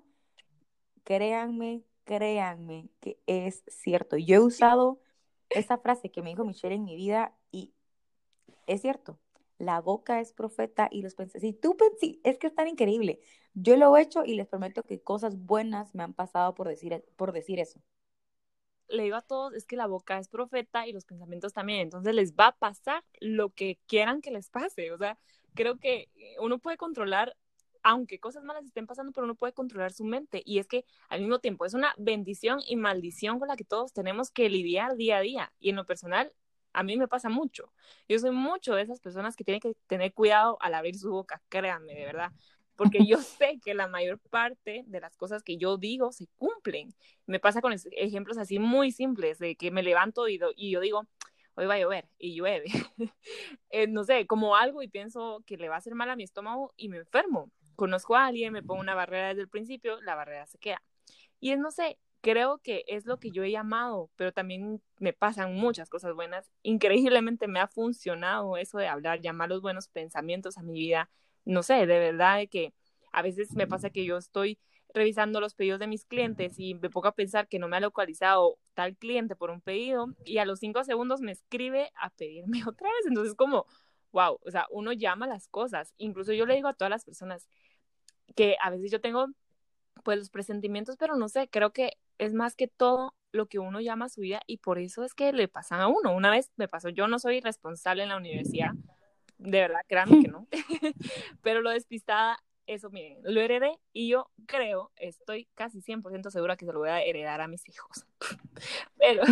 Créanme, 1.03 1.83
créanme 2.05 2.89
que 3.01 3.19
es 3.27 3.63
cierto. 3.67 4.17
Yo 4.17 4.37
he 4.37 4.39
usado 4.39 4.99
esa 5.49 5.77
frase 5.77 6.09
que 6.09 6.21
me 6.21 6.29
dijo 6.29 6.45
Michelle 6.45 6.75
en 6.75 6.85
mi 6.85 6.95
vida 6.95 7.35
y 7.51 7.73
es 8.65 8.81
cierto. 8.81 9.19
La 9.57 9.79
boca 9.79 10.19
es 10.19 10.33
profeta 10.33 10.89
y 10.91 11.01
los 11.01 11.15
pensé, 11.15 11.39
si 11.39 11.53
tú 11.53 11.77
pensé, 11.77 12.19
es 12.23 12.37
que 12.37 12.47
es 12.47 12.55
tan 12.55 12.67
increíble. 12.67 13.21
Yo 13.53 13.77
lo 13.77 13.95
he 13.95 14.01
hecho 14.01 14.25
y 14.25 14.35
les 14.35 14.47
prometo 14.47 14.83
que 14.83 14.99
cosas 14.99 15.37
buenas 15.45 15.95
me 15.95 16.03
han 16.03 16.13
pasado 16.13 16.55
por 16.55 16.67
decir, 16.67 17.05
por 17.15 17.31
decir 17.31 17.59
eso 17.59 17.79
le 18.87 19.03
digo 19.03 19.15
a 19.15 19.21
todos, 19.21 19.53
es 19.53 19.65
que 19.65 19.75
la 19.75 19.87
boca 19.87 20.17
es 20.19 20.27
profeta 20.27 20.87
y 20.87 20.93
los 20.93 21.05
pensamientos 21.05 21.53
también, 21.53 21.81
entonces 21.81 22.13
les 22.13 22.33
va 22.33 22.47
a 22.47 22.55
pasar 22.57 23.03
lo 23.19 23.49
que 23.49 23.79
quieran 23.87 24.21
que 24.21 24.31
les 24.31 24.49
pase, 24.49 24.91
o 24.91 24.97
sea, 24.97 25.17
creo 25.53 25.77
que 25.77 26.09
uno 26.39 26.59
puede 26.59 26.77
controlar, 26.77 27.35
aunque 27.83 28.19
cosas 28.19 28.43
malas 28.43 28.65
estén 28.65 28.87
pasando, 28.87 29.11
pero 29.11 29.25
uno 29.25 29.35
puede 29.35 29.53
controlar 29.53 29.93
su 29.93 30.03
mente 30.05 30.41
y 30.45 30.59
es 30.59 30.67
que 30.67 30.85
al 31.09 31.21
mismo 31.21 31.39
tiempo 31.39 31.65
es 31.65 31.73
una 31.73 31.93
bendición 31.97 32.59
y 32.67 32.75
maldición 32.75 33.39
con 33.39 33.47
la 33.47 33.55
que 33.55 33.63
todos 33.63 33.93
tenemos 33.93 34.31
que 34.31 34.49
lidiar 34.49 34.95
día 34.95 35.17
a 35.17 35.21
día 35.21 35.53
y 35.59 35.69
en 35.69 35.75
lo 35.75 35.85
personal 35.85 36.33
a 36.73 36.83
mí 36.83 36.97
me 36.97 37.07
pasa 37.07 37.29
mucho. 37.29 37.71
Yo 38.09 38.19
soy 38.19 38.31
mucho 38.31 38.75
de 38.75 38.81
esas 38.81 38.99
personas 38.99 39.37
que 39.37 39.45
tienen 39.45 39.61
que 39.61 39.75
tener 39.87 40.13
cuidado 40.13 40.57
al 40.59 40.73
abrir 40.73 40.97
su 40.97 41.09
boca, 41.09 41.41
créanme, 41.47 41.93
de 41.93 42.05
verdad 42.05 42.31
porque 42.75 43.05
yo 43.05 43.17
sé 43.21 43.59
que 43.63 43.73
la 43.73 43.87
mayor 43.87 44.19
parte 44.29 44.83
de 44.87 44.99
las 44.99 45.15
cosas 45.15 45.43
que 45.43 45.57
yo 45.57 45.77
digo 45.77 46.11
se 46.11 46.27
cumplen. 46.37 46.93
Me 47.25 47.39
pasa 47.39 47.61
con 47.61 47.73
ejemplos 47.91 48.37
así 48.37 48.59
muy 48.59 48.91
simples, 48.91 49.39
de 49.39 49.55
que 49.55 49.71
me 49.71 49.83
levanto 49.83 50.27
y, 50.27 50.39
y 50.55 50.71
yo 50.71 50.79
digo, 50.79 51.07
hoy 51.55 51.65
va 51.65 51.75
a 51.75 51.79
llover 51.79 52.07
y 52.17 52.35
llueve. 52.35 52.65
Eh, 53.71 53.87
no 53.87 54.05
sé, 54.05 54.25
como 54.25 54.55
algo 54.55 54.81
y 54.83 54.87
pienso 54.87 55.43
que 55.45 55.57
le 55.57 55.67
va 55.67 55.75
a 55.75 55.77
hacer 55.79 55.95
mal 55.95 56.09
a 56.09 56.15
mi 56.15 56.23
estómago 56.23 56.73
y 56.77 56.87
me 56.87 56.97
enfermo. 56.97 57.51
conozco 57.75 58.15
a 58.15 58.27
alguien, 58.27 58.53
me 58.53 58.63
pongo 58.63 58.79
una 58.79 58.95
barrera 58.95 59.29
desde 59.29 59.41
el 59.41 59.49
principio, 59.49 59.99
la 60.01 60.15
barrera 60.15 60.45
se 60.47 60.57
queda. 60.57 60.81
Y 61.41 61.51
es, 61.51 61.59
no 61.59 61.71
sé, 61.71 61.99
creo 62.21 62.59
que 62.59 62.85
es 62.87 63.05
lo 63.05 63.19
que 63.19 63.31
yo 63.31 63.43
he 63.43 63.51
llamado, 63.51 64.09
pero 64.15 64.31
también 64.31 64.81
me 64.97 65.13
pasan 65.13 65.55
muchas 65.55 65.89
cosas 65.89 66.15
buenas. 66.15 66.49
Increíblemente 66.63 67.47
me 67.47 67.59
ha 67.59 67.67
funcionado 67.67 68.57
eso 68.57 68.77
de 68.77 68.87
hablar, 68.87 69.21
llamar 69.21 69.49
los 69.49 69.61
buenos 69.61 69.89
pensamientos 69.89 70.57
a 70.57 70.63
mi 70.63 70.73
vida. 70.73 71.09
No 71.45 71.63
sé, 71.63 71.85
de 71.85 71.99
verdad 71.99 72.41
que 72.49 72.73
a 73.11 73.21
veces 73.21 73.53
me 73.55 73.67
pasa 73.67 73.89
que 73.89 74.03
yo 74.03 74.17
estoy 74.17 74.59
revisando 74.93 75.39
los 75.41 75.53
pedidos 75.53 75.79
de 75.79 75.87
mis 75.87 76.05
clientes 76.05 76.57
y 76.57 76.73
me 76.75 76.89
pongo 76.89 77.07
a 77.07 77.15
pensar 77.15 77.47
que 77.47 77.59
no 77.59 77.67
me 77.67 77.77
ha 77.77 77.81
localizado 77.81 78.57
tal 78.73 78.95
cliente 78.95 79.35
por 79.35 79.51
un 79.51 79.61
pedido 79.61 80.07
y 80.23 80.37
a 80.37 80.45
los 80.45 80.59
cinco 80.59 80.83
segundos 80.83 81.21
me 81.21 81.31
escribe 81.31 81.91
a 81.95 82.09
pedirme 82.09 82.61
otra 82.67 82.89
vez. 82.89 83.05
Entonces, 83.07 83.35
como, 83.35 83.65
wow, 84.11 84.39
o 84.43 84.51
sea, 84.51 84.67
uno 84.71 84.93
llama 84.93 85.27
las 85.27 85.47
cosas. 85.47 85.93
Incluso 85.97 86.33
yo 86.33 86.45
le 86.45 86.55
digo 86.55 86.67
a 86.67 86.73
todas 86.73 86.89
las 86.89 87.05
personas 87.05 87.47
que 88.35 88.57
a 88.61 88.69
veces 88.69 88.91
yo 88.91 89.01
tengo 89.01 89.27
pues 90.03 90.17
los 90.17 90.29
presentimientos, 90.29 90.97
pero 90.97 91.15
no 91.15 91.29
sé, 91.29 91.49
creo 91.49 91.71
que 91.71 91.93
es 92.17 92.33
más 92.33 92.55
que 92.55 92.67
todo 92.67 93.15
lo 93.31 93.47
que 93.47 93.59
uno 93.59 93.81
llama 93.81 94.09
su 94.09 94.21
vida 94.21 94.41
y 94.47 94.57
por 94.57 94.79
eso 94.79 95.03
es 95.03 95.13
que 95.13 95.33
le 95.33 95.47
pasan 95.47 95.81
a 95.81 95.87
uno. 95.87 96.15
Una 96.15 96.31
vez 96.31 96.51
me 96.55 96.67
pasó, 96.67 96.89
yo 96.89 97.07
no 97.07 97.19
soy 97.19 97.41
responsable 97.41 98.03
en 98.03 98.09
la 98.09 98.17
universidad, 98.17 98.71
de 99.37 99.59
verdad, 99.59 99.81
créanme 99.87 100.21
que 100.21 100.27
no, 100.29 100.47
pero 101.41 101.61
lo 101.61 101.69
despistada 101.69 102.37
eso, 102.67 102.89
miren, 102.89 103.19
lo 103.23 103.41
heredé 103.41 103.77
y 103.93 104.09
yo 104.09 104.29
creo, 104.47 104.91
estoy 104.95 105.47
casi 105.55 105.81
100% 105.81 106.31
segura 106.31 106.55
que 106.55 106.65
se 106.65 106.73
lo 106.73 106.79
voy 106.79 106.89
a 106.89 107.01
heredar 107.01 107.41
a 107.41 107.47
mis 107.47 107.67
hijos. 107.69 108.05
Pero 108.97 109.23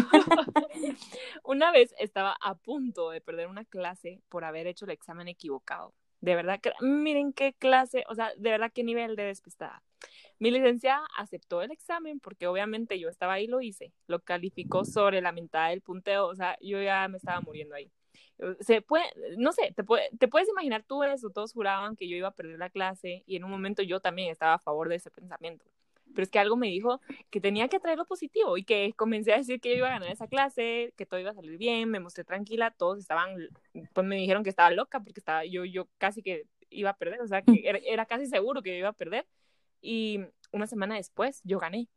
una 1.43 1.72
vez 1.72 1.93
estaba 1.98 2.36
a 2.41 2.55
punto 2.55 3.10
de 3.10 3.22
perder 3.22 3.48
una 3.48 3.65
clase 3.65 4.22
por 4.29 4.43
haber 4.43 4.67
hecho 4.67 4.86
el 4.86 4.91
examen 4.91 5.27
equivocado. 5.27 5.93
De 6.22 6.36
verdad, 6.36 6.60
miren 6.81 7.33
qué 7.33 7.53
clase, 7.53 8.05
o 8.07 8.15
sea, 8.15 8.31
de 8.38 8.50
verdad 8.51 8.72
qué 8.74 8.83
nivel 8.83 9.15
de 9.15 9.24
despistada. 9.24 9.83
Mi 10.39 10.51
licenciada 10.51 11.05
aceptó 11.17 11.62
el 11.62 11.72
examen 11.72 12.19
porque 12.19 12.48
obviamente 12.48 13.00
yo 13.00 13.10
estaba 13.10 13.33
ahí 13.33 13.45
y 13.45 13.48
lo 13.48 13.62
hice. 13.62 13.93
Lo 14.07 14.19
calificó 14.19 14.86
sobre 14.86 15.22
la 15.22 15.31
mitad 15.31 15.69
del 15.69 15.81
punteo, 15.81 16.27
o 16.27 16.36
sea, 16.36 16.57
yo 16.62 16.81
ya 16.81 17.07
me 17.07 17.17
estaba 17.17 17.41
muriendo 17.41 17.75
ahí 17.75 17.91
se 18.60 18.82
puede, 18.82 19.05
no 19.38 19.51
sé, 19.51 19.74
te, 19.75 19.84
te 20.17 20.27
puedes 20.27 20.50
imaginar 20.50 20.84
tú 20.84 21.03
eso, 21.03 21.29
todos 21.29 21.53
juraban 21.53 21.96
que 21.96 22.08
yo 22.08 22.15
iba 22.15 22.29
a 22.29 22.36
perder 22.36 22.60
la 22.60 22.70
clase 22.70 23.24
y 23.25 23.36
en 23.36 23.43
un 23.43 23.51
momento 23.51 23.84
yo 23.84 24.00
también 24.00 24.29
estaba 24.29 24.55
a 24.55 24.60
favor 24.60 24.89
de 24.89 24.96
ese 24.96 25.12
pensamiento. 25.12 25.65
Pero 26.13 26.24
es 26.24 26.29
que 26.29 26.39
algo 26.39 26.55
me 26.55 26.67
dijo 26.67 27.01
que 27.29 27.41
tenía 27.41 27.67
que 27.67 27.79
traer 27.79 27.98
lo 27.98 28.05
positivo 28.05 28.58
y 28.58 28.63
que 28.63 28.93
comencé 28.96 29.34
a 29.34 29.38
decir 29.38 29.60
que 29.60 29.70
yo 29.70 29.77
iba 29.77 29.88
a 29.88 30.00
ganar 30.00 30.12
esa 30.12 30.27
clase, 30.27 30.93
que 30.96 31.05
todo 31.05 31.20
iba 31.20 31.32
a 31.32 31.34
salir 31.34 31.58
bien, 31.58 31.89
me 31.89 32.00
mostré 32.00 32.24
tranquila, 32.24 32.72
todos 32.72 33.00
estaban, 33.00 33.36
pues 33.93 34.05
me 34.05 34.17
dijeron 34.17 34.43
que 34.43 34.50
estaba 34.50 34.70
loca 34.72 35.00
porque 35.00 35.20
estaba, 35.20 35.46
yo, 35.46 35.65
yo 35.65 35.88
casi 35.98 36.22
que 36.22 36.43
iba 36.70 36.91
a 36.91 36.98
perder, 36.98 37.22
o 37.22 37.27
sea, 37.27 37.41
que 37.41 37.63
era, 37.67 37.79
era 37.84 38.05
casi 38.05 38.27
seguro 38.27 38.62
que 38.62 38.72
yo 38.72 38.77
iba 38.77 38.89
a 38.89 38.93
perder. 38.93 39.25
Y 39.82 40.22
una 40.51 40.67
semana 40.67 40.96
después 40.96 41.41
yo 41.43 41.60
gané. 41.60 41.89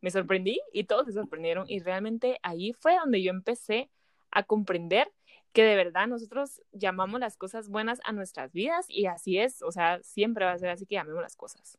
Me 0.00 0.10
sorprendí 0.10 0.60
y 0.72 0.84
todos 0.84 1.06
se 1.06 1.12
sorprendieron 1.12 1.66
y 1.68 1.80
realmente 1.80 2.38
ahí 2.42 2.72
fue 2.72 2.96
donde 2.96 3.22
yo 3.22 3.30
empecé 3.30 3.90
a 4.30 4.42
comprender 4.42 5.12
que 5.56 5.64
de 5.64 5.74
verdad 5.74 6.06
nosotros 6.06 6.60
llamamos 6.72 7.18
las 7.18 7.38
cosas 7.38 7.70
buenas 7.70 7.98
a 8.04 8.12
nuestras 8.12 8.52
vidas 8.52 8.84
y 8.90 9.06
así 9.06 9.38
es, 9.38 9.62
o 9.62 9.72
sea, 9.72 10.02
siempre 10.02 10.44
va 10.44 10.52
a 10.52 10.58
ser 10.58 10.68
así 10.68 10.84
que 10.84 10.96
llamemos 10.96 11.22
las 11.22 11.34
cosas. 11.34 11.78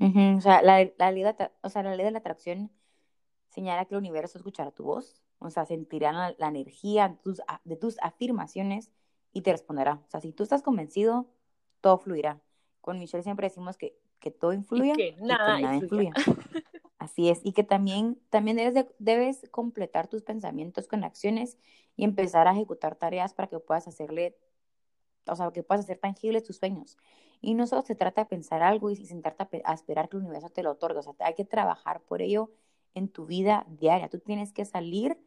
O, 0.00 0.40
sea, 0.40 0.62
la, 0.62 0.90
la 0.96 1.12
ley 1.12 1.24
de, 1.24 1.50
o 1.60 1.68
sea, 1.68 1.82
la 1.82 1.94
ley 1.94 2.06
de 2.06 2.10
la 2.10 2.20
atracción 2.20 2.70
señala 3.50 3.84
que 3.84 3.94
el 3.94 3.98
universo 3.98 4.38
escuchará 4.38 4.70
tu 4.70 4.84
voz, 4.84 5.20
o 5.40 5.50
sea, 5.50 5.66
sentirá 5.66 6.34
la, 6.38 6.48
energía 6.48 7.10
de 7.10 7.16
tus, 7.16 7.42
de 7.64 7.76
tus 7.76 7.98
afirmaciones 8.00 8.90
y 9.34 9.42
te 9.42 9.52
responderá. 9.52 10.00
O 10.02 10.08
sea, 10.08 10.22
si 10.22 10.32
tú 10.32 10.42
estás 10.42 10.62
convencido, 10.62 11.28
todo 11.82 11.98
fluirá. 11.98 12.40
Con 12.80 12.98
Michelle 12.98 13.22
siempre 13.22 13.46
decimos 13.46 13.76
que, 13.76 13.94
que 14.20 14.30
todo 14.30 14.54
influye 14.54 14.92
y 14.92 14.96
que 14.96 15.16
nada, 15.20 15.76
influye. 15.76 16.12
Así 17.04 17.28
es, 17.28 17.40
y 17.44 17.52
que 17.52 17.64
también, 17.64 18.18
también 18.30 18.56
debes, 18.98 19.42
completar 19.50 20.08
tus 20.08 20.22
pensamientos 20.22 20.88
con 20.88 21.04
acciones 21.04 21.58
y 21.96 22.04
empezar 22.04 22.48
a 22.48 22.52
ejecutar 22.52 22.96
tareas 22.96 23.34
para 23.34 23.46
que 23.46 23.58
puedas 23.58 23.86
hacerle, 23.86 24.38
o 25.26 25.36
sea, 25.36 25.50
que 25.50 25.62
puedas 25.62 25.84
hacer 25.84 25.98
tangibles 25.98 26.44
tus 26.44 26.56
sueños. 26.56 26.96
Y 27.42 27.52
no 27.52 27.66
solo 27.66 27.82
se 27.82 27.94
trata 27.94 28.22
de 28.22 28.26
pensar 28.26 28.62
algo 28.62 28.90
y 28.90 28.96
sentarte 28.96 29.60
a, 29.66 29.74
esperar 29.74 30.08
que 30.08 30.16
el 30.16 30.22
universo 30.22 30.48
te 30.48 30.62
lo 30.62 30.70
otorgue, 30.70 31.00
o 31.00 31.02
sea, 31.02 31.14
hay 31.18 31.34
que 31.34 31.44
trabajar 31.44 32.00
por 32.00 32.22
ello 32.22 32.50
en 32.94 33.08
tu 33.08 33.26
vida 33.26 33.66
diaria. 33.68 34.08
Tú 34.08 34.18
tienes 34.18 34.54
que 34.54 34.64
salir 34.64 35.18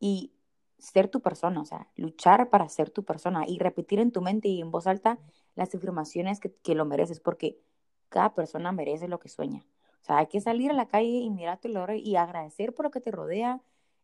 y 0.00 0.32
ser 0.78 1.08
tu 1.08 1.20
persona, 1.20 1.60
o 1.60 1.66
sea, 1.66 1.90
luchar 1.96 2.48
para 2.48 2.66
ser 2.70 2.88
tu 2.88 3.04
persona 3.04 3.44
y 3.46 3.58
repetir 3.58 4.00
en 4.00 4.10
tu 4.10 4.22
mente 4.22 4.48
y 4.48 4.62
en 4.62 4.70
voz 4.70 4.86
alta 4.86 5.18
las 5.54 5.74
afirmaciones 5.74 6.40
que 6.40 6.74
lo 6.74 6.86
mereces, 6.86 7.20
porque 7.20 7.60
cada 8.08 8.34
persona 8.34 8.72
merece 8.72 9.06
lo 9.06 9.18
que 9.18 9.28
sueña. 9.28 9.66
O 10.04 10.06
sea, 10.06 10.18
hay 10.18 10.26
que 10.26 10.42
salir 10.42 10.70
a 10.70 10.74
la 10.74 10.86
calle 10.86 11.08
y 11.08 11.30
mirar 11.30 11.58
tu 11.60 11.68
loro 11.68 11.94
y 11.94 12.14
agradecer 12.16 12.74
por 12.74 12.84
lo 12.84 12.90
que 12.90 13.00
te 13.00 13.10
rodea 13.10 13.62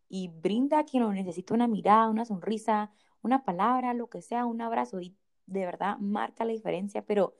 y 0.08 0.28
brinda 0.28 0.78
a 0.78 0.84
quien 0.84 1.02
lo 1.02 1.12
necesita 1.12 1.52
una 1.52 1.66
mirada, 1.66 2.08
una 2.08 2.24
sonrisa, 2.24 2.90
una 3.20 3.44
palabra, 3.44 3.92
lo 3.92 4.08
que 4.08 4.22
sea, 4.22 4.46
un 4.46 4.62
abrazo 4.62 5.02
y 5.02 5.14
de 5.44 5.66
verdad 5.66 5.98
marca 5.98 6.46
la 6.46 6.52
diferencia, 6.52 7.04
pero 7.04 7.34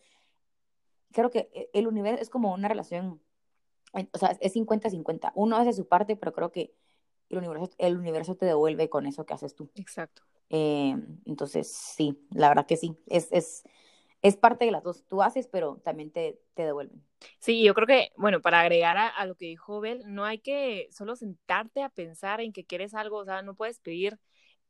creo 1.11 1.31
que 1.31 1.49
e, 1.55 1.71
el 1.73 1.87
universo 1.87 2.21
es 2.21 2.29
como 2.29 2.53
una 2.53 2.69
relación, 2.69 3.23
o 3.95 4.19
sea, 4.19 4.37
es 4.39 4.55
50-50. 4.55 5.33
Uno 5.37 5.57
hace 5.57 5.73
su 5.73 5.89
parte, 5.89 6.17
pero 6.17 6.35
creo 6.35 6.53
que 6.53 6.75
el 7.31 7.39
universo, 7.39 7.71
el 7.79 7.97
universo 7.97 8.35
te 8.37 8.45
devuelve 8.45 8.91
con 8.91 9.07
eso 9.07 9.25
que 9.25 9.33
haces 9.33 9.55
tú. 9.55 9.71
Exacto. 9.75 10.21
Eh, 10.51 10.95
entonces, 11.25 11.73
sí, 11.73 12.27
la 12.31 12.49
verdad 12.49 12.67
que 12.67 12.77
sí, 12.77 12.95
es, 13.07 13.29
es, 13.31 13.65
es 14.23 14.37
parte 14.37 14.65
de 14.65 14.71
las 14.71 14.83
dos. 14.83 15.05
Tú 15.07 15.23
haces, 15.23 15.49
pero 15.49 15.81
también 15.85 16.11
te, 16.11 16.39
te 16.55 16.65
devuelven. 16.65 17.03
Sí, 17.39 17.63
yo 17.63 17.75
creo 17.75 17.87
que, 17.87 18.13
bueno, 18.17 18.41
para 18.41 18.61
agregar 18.61 18.97
a, 18.97 19.25
lo 19.27 19.35
que 19.35 19.47
dijo 19.47 19.81
Bel, 19.81 20.03
no 20.07 20.25
hay 20.25 20.39
que 20.39 20.89
solo 20.91 21.17
sentarte 21.17 21.83
a 21.83 21.89
pensar 21.89 22.41
en 22.41 22.53
que 22.53 22.65
quieres 22.65 22.95
algo, 22.95 23.19
o 23.19 23.25
sea, 23.25 23.43
no 23.43 23.55
puedes 23.55 23.81
pedir 23.81 24.19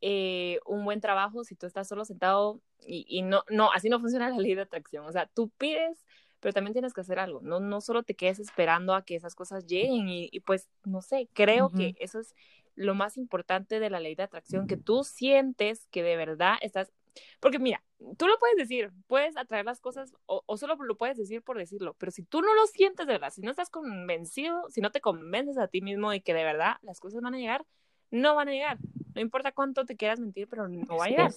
eh, 0.00 0.60
un 0.66 0.84
buen 0.84 1.00
trabajo 1.00 1.44
si 1.44 1.56
tú 1.56 1.66
estás 1.66 1.88
solo 1.88 2.04
sentado 2.04 2.60
y, 2.86 3.04
y, 3.08 3.22
no, 3.22 3.44
no, 3.50 3.70
así 3.72 3.88
no 3.88 4.00
funciona 4.00 4.30
la 4.30 4.38
ley 4.38 4.54
de 4.54 4.62
atracción. 4.62 5.04
O 5.04 5.12
sea, 5.12 5.26
tú 5.26 5.50
pides, 5.58 6.04
pero 6.40 6.52
también 6.52 6.72
tienes 6.72 6.94
que 6.94 7.02
hacer 7.02 7.18
algo. 7.18 7.40
No, 7.42 7.60
no 7.60 7.80
solo 7.80 8.02
te 8.02 8.14
quedes 8.14 8.38
esperando 8.38 8.94
a 8.94 9.04
que 9.04 9.16
esas 9.16 9.34
cosas 9.34 9.66
lleguen 9.66 10.08
y, 10.08 10.28
y 10.32 10.40
pues, 10.40 10.70
no 10.84 11.02
sé, 11.02 11.28
creo 11.32 11.70
que 11.70 11.94
eso 11.98 12.20
es 12.20 12.34
lo 12.76 12.94
más 12.94 13.16
importante 13.18 13.78
de 13.78 13.90
la 13.90 14.00
ley 14.00 14.14
de 14.14 14.22
atracción, 14.22 14.66
que 14.66 14.76
tú 14.76 15.04
sientes 15.04 15.86
que 15.90 16.02
de 16.02 16.16
verdad 16.16 16.54
estás 16.62 16.90
porque 17.40 17.58
mira, 17.58 17.82
tú 18.16 18.26
lo 18.26 18.38
puedes 18.38 18.56
decir, 18.56 18.90
puedes 19.06 19.36
atraer 19.36 19.64
las 19.64 19.80
cosas 19.80 20.14
o, 20.26 20.56
solo 20.56 20.76
lo 20.76 20.96
puedes 20.96 21.16
decir 21.16 21.42
por 21.42 21.58
decirlo, 21.58 21.94
pero 21.98 22.12
si 22.12 22.22
tú 22.22 22.42
no 22.42 22.54
lo 22.54 22.66
sientes 22.66 23.06
de 23.06 23.14
verdad, 23.14 23.30
si 23.30 23.42
no 23.42 23.50
estás 23.50 23.70
convencido, 23.70 24.68
si 24.70 24.80
no 24.80 24.90
te 24.90 25.00
convences 25.00 25.58
a 25.58 25.68
ti 25.68 25.80
mismo 25.80 26.10
de 26.10 26.22
que 26.22 26.34
de 26.34 26.44
verdad 26.44 26.76
las 26.82 27.00
cosas 27.00 27.22
van 27.22 27.34
a 27.34 27.38
llegar, 27.38 27.64
no 28.10 28.34
van 28.34 28.48
a 28.48 28.52
llegar. 28.52 28.78
No 29.14 29.20
importa 29.20 29.52
cuánto 29.52 29.84
te 29.84 29.96
quieras 29.96 30.20
mentir, 30.20 30.48
pero 30.48 30.68
no 30.68 30.96
va 30.96 31.06
a 31.06 31.08
llegar. 31.08 31.32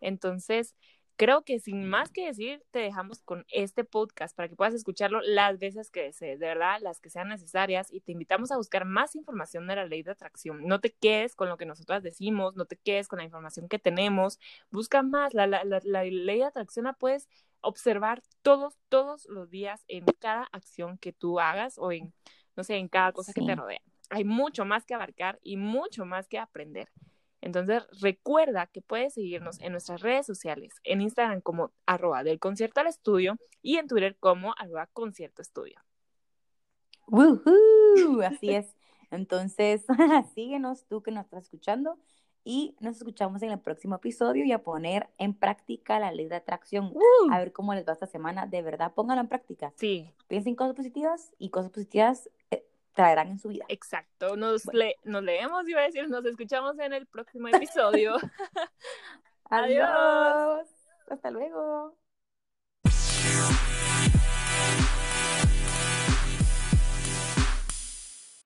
Entonces, 0.00 0.74
creo 1.18 1.42
que 1.42 1.58
sin 1.58 1.84
más 1.84 2.10
que 2.10 2.26
decir, 2.26 2.62
te 2.70 2.78
dejamos 2.78 3.22
con 3.22 3.44
este 3.50 3.84
podcast 3.84 4.36
para 4.36 4.48
que 4.48 4.54
puedas 4.54 4.72
escucharlo 4.72 5.20
las 5.20 5.58
veces 5.58 5.90
que 5.90 6.04
desees, 6.04 6.38
de 6.38 6.46
verdad, 6.46 6.78
las 6.80 7.00
que 7.00 7.10
sean 7.10 7.28
necesarias, 7.28 7.92
y 7.92 8.00
te 8.00 8.12
invitamos 8.12 8.52
a 8.52 8.56
buscar 8.56 8.84
más 8.84 9.16
información 9.16 9.66
de 9.66 9.74
la 9.76 9.84
ley 9.84 10.04
de 10.04 10.12
atracción. 10.12 10.64
No 10.64 10.80
te 10.80 10.94
quedes 10.94 11.34
con 11.34 11.48
lo 11.48 11.56
que 11.56 11.66
nosotras 11.66 12.04
decimos, 12.04 12.54
no 12.54 12.66
te 12.66 12.76
quedes 12.76 13.08
con 13.08 13.18
la 13.18 13.24
información 13.24 13.68
que 13.68 13.80
tenemos, 13.80 14.38
busca 14.70 15.02
más. 15.02 15.34
La, 15.34 15.48
la, 15.48 15.64
la, 15.64 16.04
ley 16.04 16.38
de 16.38 16.44
atracción 16.44 16.84
la 16.84 16.92
puedes 16.92 17.28
observar 17.60 18.22
todos, 18.42 18.78
todos 18.88 19.26
los 19.26 19.50
días 19.50 19.84
en 19.88 20.04
cada 20.20 20.44
acción 20.52 20.98
que 20.98 21.12
tú 21.12 21.40
hagas 21.40 21.78
o 21.78 21.90
en, 21.90 22.14
no 22.54 22.62
sé, 22.62 22.76
en 22.76 22.86
cada 22.86 23.10
cosa 23.10 23.32
que 23.32 23.42
te 23.42 23.56
rodea. 23.56 23.82
Hay 24.10 24.22
mucho 24.22 24.64
más 24.64 24.86
que 24.86 24.94
abarcar 24.94 25.40
y 25.42 25.56
mucho 25.56 26.06
más 26.06 26.28
que 26.28 26.38
aprender. 26.38 26.88
Entonces, 27.40 27.86
recuerda 28.00 28.66
que 28.66 28.80
puedes 28.80 29.14
seguirnos 29.14 29.60
en 29.60 29.72
nuestras 29.72 30.00
redes 30.00 30.26
sociales, 30.26 30.74
en 30.84 31.00
Instagram 31.00 31.40
como 31.40 31.72
arroba 31.86 32.24
del 32.24 32.38
concierto 32.38 32.80
al 32.80 32.88
estudio 32.88 33.36
y 33.62 33.76
en 33.76 33.86
Twitter 33.86 34.16
como 34.18 34.54
arroba 34.58 34.88
concierto 34.92 35.42
estudio. 35.42 35.80
Así 38.24 38.50
es. 38.50 38.74
Entonces, 39.10 39.84
síguenos 40.34 40.86
tú 40.86 41.02
que 41.02 41.10
nos 41.10 41.24
estás 41.24 41.44
escuchando 41.44 41.98
y 42.44 42.76
nos 42.80 42.96
escuchamos 42.96 43.42
en 43.42 43.50
el 43.50 43.60
próximo 43.60 43.96
episodio 43.96 44.44
y 44.44 44.52
a 44.52 44.62
poner 44.62 45.08
en 45.18 45.34
práctica 45.34 45.98
la 45.98 46.12
ley 46.12 46.28
de 46.28 46.36
atracción. 46.36 46.92
A 47.30 47.38
ver 47.38 47.52
cómo 47.52 47.74
les 47.74 47.86
va 47.86 47.92
esta 47.92 48.06
semana. 48.06 48.46
De 48.46 48.62
verdad, 48.62 48.94
pónganlo 48.94 49.20
en 49.20 49.28
práctica. 49.28 49.72
Sí. 49.76 50.14
Piensen 50.28 50.54
cosas 50.54 50.74
positivas 50.74 51.34
y 51.38 51.50
cosas 51.50 51.70
positivas 51.70 52.30
traerán 52.98 53.28
en 53.28 53.38
su 53.38 53.46
vida. 53.48 53.64
Exacto, 53.68 54.36
nos, 54.36 54.64
le 54.74 54.96
nos 55.04 55.22
leemos, 55.22 55.68
iba 55.68 55.82
a 55.82 55.84
decir, 55.84 56.08
nos 56.08 56.24
escuchamos 56.24 56.76
en 56.80 56.92
el 56.92 57.06
próximo 57.06 57.46
episodio. 57.46 58.16
Adiós. 59.50 60.66
Hasta 61.08 61.30
luego. 61.30 61.96